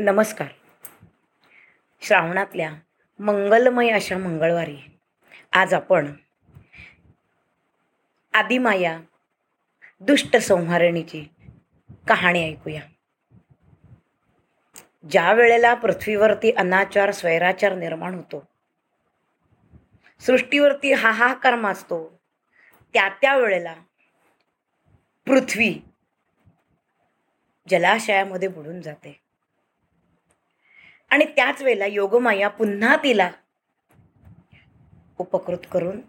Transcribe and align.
नमस्कार. 0.00 0.48
श्रावणातल्या 2.00 2.74
मंगलमय 3.18 3.90
अशा 3.90 4.18
मंगळवारी 4.18 4.76
आज 5.52 5.74
आपण 5.74 6.12
आदिमाया 8.32 9.00
दुष्ट 10.00 10.36
संहारणीची 10.36 11.24
कहाणी 12.08 12.50
ऐकूया. 12.50 12.82
ज्या 15.10 15.32
वेळेला 15.32 15.74
पृथ्वीवरती 15.74 16.52
अनाचार 16.52 17.10
स्वैराचार 17.10 17.74
निर्माण 17.74 18.14
होतो 18.14 18.48
सृष्टीवरती 20.20 20.92
हाहाकार 20.92 21.54
माजतो 21.54 22.20
त्या 22.92 23.08
त्या 23.08 23.36
वेळेला 23.36 23.74
पृथ्वी 25.26 25.78
जलाशयामध्ये 27.68 28.48
बुडून 28.48 28.80
जाते. 28.80 29.27
आणि 31.08 31.24
त्याच 31.24 31.62
वेळेला 31.62 31.86
योगमाया 31.86 32.48
पुन्हा 32.48 32.96
तिला 32.96 33.30
उपकृत 35.18 35.66
करून 35.72 36.00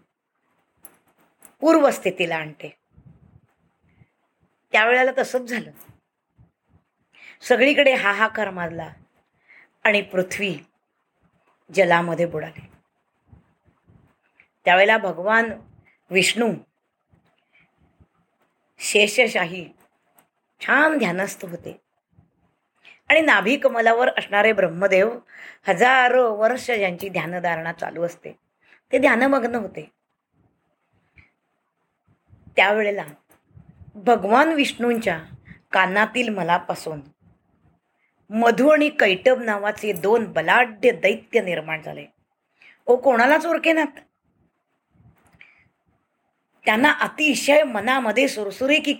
पूर्वस्थितीला 1.60 2.36
आणते. 2.36 2.78
त्यावेळेला 4.72 5.10
तसंच 5.18 5.50
झालं. 5.50 5.70
सगळीकडे 7.40 7.94
हाहाकार 7.94 8.50
मारला 8.50 8.92
आणि 9.84 10.02
पृथ्वी 10.02 10.58
जलामध्ये 11.74 12.26
बुडाली. 12.26 12.60
त्यावेळेला 14.64 14.98
भगवान 14.98 15.50
विष्णू 16.10 16.52
शेषशाही 18.78 19.72
छान 20.60 20.98
ध्यानस्थ 20.98 21.44
होते. 21.44 21.80
आणि 23.10 23.20
नाभी 23.20 23.56
कमलावर 23.56 24.08
असणारे 24.08 24.52
ब्रह्मदेव 24.52 25.18
हजारो 25.68 26.34
वर्ष 26.34 26.70
यांची 26.70 27.08
ध्यानधारणा 27.08 27.72
चालू 27.72 28.02
असते. 28.02 28.32
ते 28.92 28.98
ध्यानमग्न 28.98 29.54
होते. 29.54 29.90
त्यावेळेला 32.56 33.04
भगवान 33.94 34.48
विष्णूंच्या 34.48 35.20
कानातील 35.72 36.28
मलापासून 36.28 37.00
मधु 38.30 38.68
आणि 38.68 38.88
कैटब 38.88 39.42
नावाचे 39.42 39.92
दोन 39.92 40.32
बलाढ्य 40.32 40.90
दैत्य 40.90 41.40
निर्माण 41.40 41.82
झाले. 41.82 42.06
ओ 42.86 42.96
कोणालाच 42.96 43.46
ओळखेनात? 43.46 44.09
त्यांना 46.64 46.92
अतिशय 46.92 47.62
मनामध्ये 47.62 48.28
सुरसुरी 48.28 48.80
की 48.80 48.94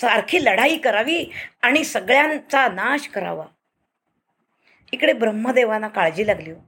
सारखी 0.00 0.44
लढाई 0.44 0.76
करावी 0.76 1.26
आणि 1.62 1.84
सगळ्यांचा 1.84 2.68
नाश 2.68 3.08
करावा. 3.08 3.46
इकडे 4.92 5.12
ब्रह्मदेवांना 5.12 5.88
काळजी 5.88 6.26
लागली 6.26 6.50
हो. 6.50 6.60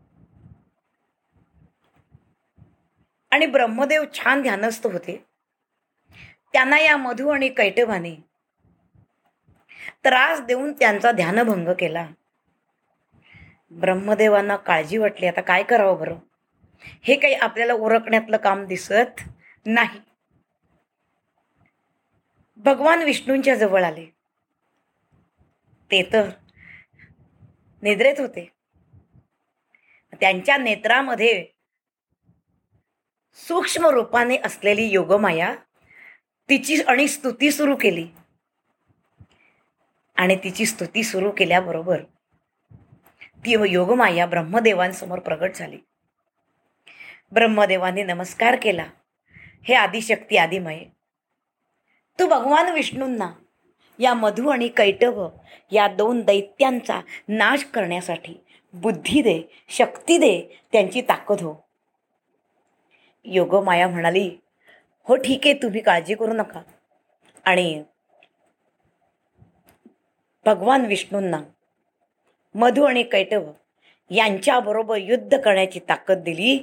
आणि 3.30 3.46
ब्रह्मदेव 3.46 4.04
छान 4.14 4.42
ध्यानस्थ 4.42 4.86
होते. 4.86 5.24
त्यांना 6.52 6.78
या 6.78 6.96
मधु 6.96 7.28
आणि 7.28 7.48
कैटभाने 7.48 8.14
त्रास 10.04 10.40
देऊन 10.40 10.72
त्यांचा 10.72 11.12
ध्यानभंग 11.12 11.68
केला. 11.68 12.06
ब्रह्मदेवांना 13.70 14.56
काळजी 14.56 14.98
वाटली 14.98 15.26
आता 15.26 15.40
काय 15.40 15.62
करावं 15.62 16.00
बरं? 16.00 16.14
हे 17.02 17.16
काही 17.16 17.34
आपल्याला 17.34 17.72
ओरखण्यातलं 17.72 18.36
काम 18.36 18.64
दिसत 18.64 19.20
नाही. 19.66 20.09
भगवान 22.64 23.02
विष्णूंच्या 23.02 23.54
जवळ 23.54 23.84
आले. 23.84 24.04
ते 25.90 26.02
तर 26.12 26.30
निद्रेत 27.82 28.14
होते. 28.18 28.52
त्यांच्या 30.20 30.56
नेत्रामध्ये 30.56 31.46
सूक्ष्म 33.34 33.86
रूपाने 33.86 34.36
असलेली 34.44 34.82
योगमाया 34.82 35.54
तिची 36.48 36.82
आणि 36.88 37.08
स्तुती 37.08 37.50
सुरू 37.50 37.76
केली. 37.76 38.08
आणि 40.16 40.36
तिची 40.36 40.66
स्तुती 40.66 41.02
सुरू 41.02 41.30
केल्याबरोबर 41.30 42.02
ती 43.36 43.56
योगमाया 43.68 44.26
ब्रह्मदेवांसमोर 44.26 45.18
प्रगट 45.18 45.54
झाली. 45.54 45.78
ब्रह्मदेवाने 47.32 48.02
नमस्कार 48.02 48.56
केला. 48.62 48.86
हे 49.62 49.74
आदिशक्ती 49.74 50.36
आदिमये 50.36 50.99
तू 52.18 52.26
भगवान 52.26 52.72
विष्णूंना 52.72 53.30
या 53.98 54.14
मधु 54.14 54.48
आणि 54.48 54.68
कैटभ 54.68 55.20
या 55.72 55.86
दोन 55.88 56.20
दैत्यांचा 56.20 57.00
नाश 57.28 57.64
करण्यासाठी 57.64 58.34
बुद्धी 58.74 59.22
दे 59.22 59.40
शक्ती 59.68 60.18
दे 60.18 60.60
त्यांची 60.72 61.00
ताकद 61.00 61.40
हो. 61.40 61.54
योगमाया 63.24 63.88
म्हणाली 63.88 64.28
हो 65.08 65.16
ठीक 65.16 65.46
आहे 65.46 65.54
तुम्ही 65.54 65.80
काळजी 65.80 66.14
करू 66.14 66.32
नका. 66.32 66.60
आणि 67.44 67.82
भगवान 70.46 70.84
विष्णूंना 70.86 71.40
मधु 72.54 72.84
आणि 72.84 73.02
कैटव 73.02 73.50
यांच्याबरोबर 74.10 74.96
युद्ध 74.96 75.38
करण्याची 75.40 75.80
ताकद 75.88 76.22
दिली. 76.24 76.58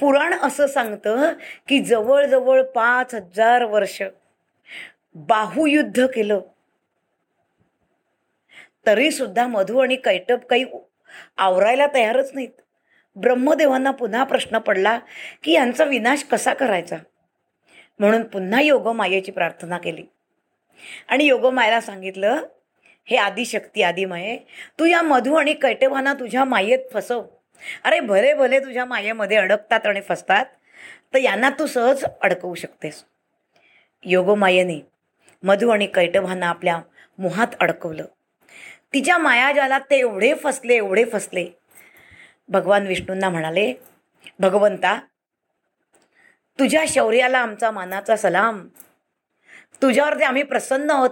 पुराण 0.00 0.34
असं 0.34 0.66
सांगतं 0.66 1.32
की 1.68 1.84
जवळजवळ 1.84 2.62
पाच 2.62 3.14
हजार 3.14 3.64
वर्ष 3.64 4.02
बाहुयुद्ध 5.14 6.06
केलं. 6.06 6.40
तरी 8.86 9.10
सुद्धा 9.10 9.46
मधू 9.46 9.78
आणि 9.78 9.96
कैटप 9.96 10.46
काही 10.46 10.64
आवरायला 11.36 11.86
तयारच 11.94 12.30
नाहीत. 12.34 12.60
ब्रह्मदेवांना 13.16 13.90
पुन्हा 13.90 14.24
प्रश्न 14.24 14.58
पडला 14.58 14.98
की 15.42 15.52
यांचा 15.52 15.84
विनाश 15.84 16.24
कसा 16.24 16.54
करायचा? 16.54 16.96
म्हणून 17.98 18.22
पुन्हा 18.22 18.60
योगमायेची 18.60 19.32
प्रार्थना 19.32 19.78
केली. 19.78 20.02
आणि 21.08 21.24
योगमायेला 21.24 21.80
सांगितलं 21.80 22.42
हे 23.04 23.16
आदिशक्ती 23.16 23.82
आदिमाये 23.82 24.38
तू 24.78 24.84
या 24.84 25.02
मधू 25.02 25.34
आणि 25.34 25.54
कैटवांना 25.54 26.14
तुझ्या 26.14 26.44
मायेत 26.44 26.78
फसव. 26.92 27.24
अरे 27.84 28.00
भले 28.00 28.34
भले 28.34 28.60
तुझ्या 28.60 28.84
मायेमध्ये 28.84 29.36
अडकतात 29.36 29.86
आणि 29.86 30.00
फसतात 30.00 30.44
तर 31.14 31.18
यांना 31.18 31.50
तू 31.50 31.66
सहज 31.66 32.04
अडकवू 32.22 32.54
शकतेस. 32.54 33.04
योगमायेने 34.04 34.80
मधु 35.42 35.68
आणि 35.70 35.86
कैटभांना 35.86 36.48
आपल्या 36.48 36.80
मोहात 37.18 37.46
अडकवलं. 37.60 38.04
तिच्या 38.92 39.18
मायाजालात 39.18 39.80
ते 39.90 39.98
एवढे 39.98 40.34
फसले 40.34 40.74
एवढे 40.74 41.04
फसले. 41.04 41.46
भगवान 42.48 42.86
विष्णूंना 42.86 43.28
म्हणाले 43.28 43.74
भगवंता 44.38 45.00
तुझ्या 46.58 46.84
शौर्याला 46.88 47.38
आमचा 47.38 47.70
मानाचा 47.70 48.16
सलाम. 48.16 48.68
तुझ्यावरती 49.82 50.24
आम्ही 50.24 50.42
प्रसन्न 50.42 50.90
आहोत. 50.90 51.10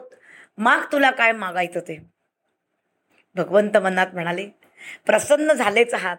माग 0.59 0.81
तुला 0.93 1.11
काय 1.11 1.33
मागायचं 1.33 1.81
ते? 1.81 2.03
भगवंत 3.35 3.77
मनात 3.77 4.07
म्हणाले 4.13 4.49
प्रसन्न 5.07 5.53
झालेच 5.53 5.95
आहात. 5.95 6.17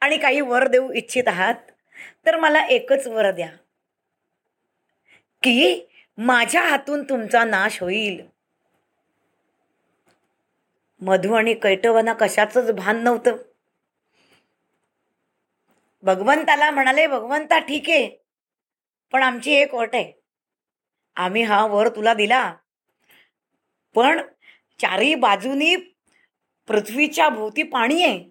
आणि 0.00 0.18
काही 0.18 0.40
वर 0.40 0.68
देऊ 0.68 0.92
इच्छित 0.92 1.24
आहात 1.26 1.54
तर 2.26 2.36
मला 2.36 2.66
एकच 2.66 3.06
वर 3.06 3.30
द्या. 3.30 3.50
की 5.42 5.86
माझ्या 6.18 6.62
हातून 6.62 7.02
तुमचा 7.02 7.44
नाश 7.44 7.82
होईल. 7.82 8.26
मधु 11.00 11.34
आणि 11.34 11.54
कैटवांना 11.54 12.12
कशाचंच 12.12 12.70
भान 12.70 13.02
नव्हतं. 13.02 13.36
भगवंताला 16.02 16.70
म्हणाले 16.70 17.06
भगवंता 17.06 17.58
ठीक 17.58 17.88
आहे 17.88 18.18
पण 19.12 19.22
आमची 19.22 19.52
एक 19.52 19.74
अट 19.74 19.94
आहे. 19.94 20.12
आम्ही 21.16 21.42
हा 21.42 21.66
वर 21.66 21.88
तुला 21.88 22.14
दिला. 22.14 22.54
पण 23.94 24.20
चारी 24.78 25.14
बाजूनी 25.14 25.76
पृथ्वीच्या 26.68 27.28
भोवती 27.28 27.62
पाणी 27.62 28.02
आहे. 28.02 28.30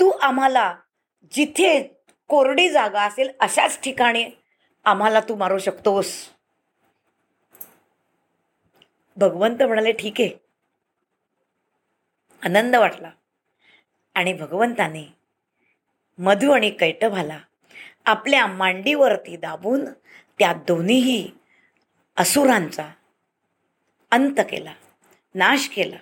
तू 0.00 0.10
आम्हाला 0.10 0.76
जिथे 1.24 1.82
कोरडी 2.28 2.70
जागा 2.70 3.02
असेल 3.02 3.30
अशाच 3.40 3.80
ठिकाणी 3.80 4.24
आम्हाला 4.84 5.20
तू 5.20 5.34
मारू 5.34 5.58
शकतोस. 5.58 6.28
भगवंत 9.16 9.62
म्हणाले 9.62 9.92
ठीक 9.92 10.14
आहे. 10.18 10.30
आनंद 12.44 12.76
वाटला. 12.76 13.10
आणि 14.14 14.32
भगवंताने 14.32 15.16
मधु 16.18 16.50
आणि 16.50 16.70
कैटभाला 16.70 17.38
आपल्या 18.04 18.46
मांडीवरती 18.46 19.36
दाबून 19.36 19.84
त्या 20.38 20.52
दोन्हीही 20.52 21.30
असुरांचा 22.16 22.90
अंत 24.10 24.40
केला 24.50 24.74
नाश 25.34 25.68
केला. 25.68 25.96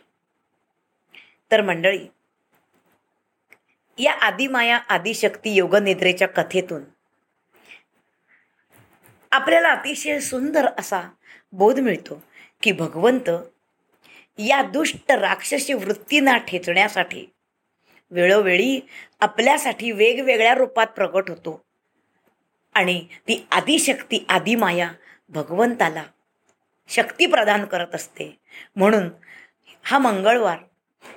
तर 1.50 1.62
मंडळी 1.62 2.06
या 3.99 4.12
आदिमाया 4.12 4.77
आदिशक्ती 4.77 5.50
योगनिद्रेच्या 5.50 6.29
कथेतून. 6.29 6.83
आपल्याला 9.33 9.69
अतिशय 9.69 10.21
सुंदर 10.21 10.67
असा 10.79 11.03
बोध 11.53 11.79
मिळतो 11.79 12.23
की 12.62 12.73
भगवंत 12.73 13.31
या 14.39 14.62
दुष्ट 14.62 15.12
राक्षसी 15.12 15.73
वृत्तींना 15.73 16.37
ठेचण्यासाठी 16.37 17.27
वेळोवेळी 18.11 18.81
आपल्यासाठी 19.21 19.91
वेगवेगळ्या 19.91 20.55
रूपात 20.55 20.87
प्रकट 20.87 21.31
होतो 21.31 21.65
आणि 22.75 23.06
ती 23.29 23.47
आदिशक्ती 23.53 24.25
आदिमाया 24.29 24.93
भगवंताला 25.29 26.05
शक्ती 26.89 27.27
प्रदान 27.27 27.65
करत 27.65 27.95
असते. 27.95 28.39
म्हणून 28.77 29.09
हा 29.83 29.99
मंगळवार 29.99 30.59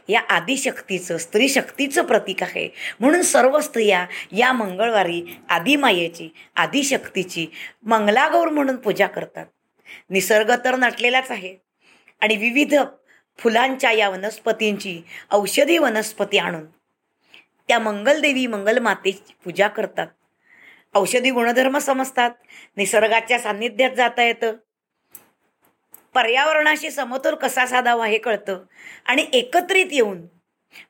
या 0.07 0.19
आदिशक्तीचं 0.19 1.17
स्त्री 1.17 1.49
शक्तीचं 1.49 2.05
प्रतीक 2.05 2.43
आहे. 2.43 2.69
म्हणून 2.99 3.21
सर्व 3.21 3.59
स्त्रिया 3.59 4.05
या 4.31 4.51
मंगळवारी 4.51 5.37
आदिमायेची 5.49 6.29
आदिशक्तीची 6.55 7.47
मंगलागौर 7.83 8.49
म्हणून 8.49 8.75
पूजा 8.75 9.07
करतात. 9.07 9.45
निसर्ग 10.09 10.51
तर 10.65 10.75
नटलेलाच 10.75 11.31
आहे. 11.31 11.57
आणि 12.21 12.35
विविध 12.35 12.75
फुलांच्या 13.37 13.91
या 13.91 14.09
वनस्पतींची 14.09 15.01
औषधी 15.31 15.77
वनस्पती 15.77 16.37
आणून 16.37 16.65
त्या 17.67 17.79
मंगलदेवी 17.79 18.47
मंगलमातेची 18.47 19.33
पूजा 19.43 19.67
करतात. 19.67 20.07
औषधी 20.95 21.31
गुणधर्म 21.31 21.77
समजतात. 21.77 22.31
निसर्गाच्या 22.77 23.39
सान्निध्यात 23.39 23.91
जाता 23.91 24.23
येतं. 24.23 24.53
पर्यावरणाशी 26.13 26.91
समतोल 26.91 27.35
कसा 27.35 27.65
साधावा 27.65 28.05
हे 28.05 28.17
कळतं. 28.17 28.59
आणि 29.05 29.25
एकत्रित 29.33 29.85
येऊन 29.91 30.21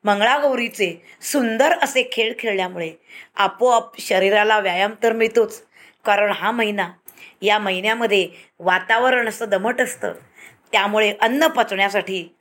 मंगळागौरीचे 0.04 1.02
सुंदर 1.22 1.78
असे 1.82 2.08
खेळ 2.12 2.32
खेळल्यामुळे 2.38 2.92
आपोआप 3.36 4.00
शरीराला 4.00 4.60
व्यायाम 4.60 4.92
तर 5.02 5.12
मिळतोच. 5.12 5.62
कारण 6.04 6.32
हा 6.32 6.50
महिना 6.50 6.92
या 7.42 7.58
महिन्यामध्ये 7.58 8.28
वातावरण 8.58 9.28
असं 9.28 9.48
दमट 9.48 9.80
असतं. 9.80 10.12
त्यामुळे 10.72 11.14
अन्न 11.20 11.46
पचण्यासाठी 11.46 12.34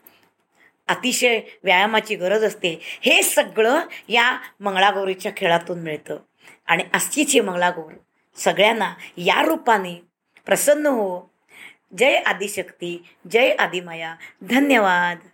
अतिशय 0.87 1.39
व्यायामाची 1.63 2.15
गरज 2.15 2.43
असते. 2.43 2.79
हे 2.81 3.23
सगळं 3.23 3.79
या 4.07 4.37
मंगळागौरीच्या 4.59 5.31
खेळातून 5.37 5.79
मिळतं. 5.79 6.17
आणि 6.65 6.83
अशीच 6.93 7.33
ही 7.33 7.39
मंगळागौर 7.39 7.93
सगळ्यांना 8.35 8.93
या 9.17 9.41
रूपाने 9.41 10.01
प्रसन्न 10.45 10.85
हो 10.85 11.30
जय 11.99 12.15
आदिशक्ती 12.15 13.03
जय 13.31 13.51
आदिमाया. 13.59 14.15
धन्यवाद. 14.43 15.30